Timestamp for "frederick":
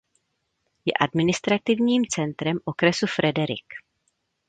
3.09-3.65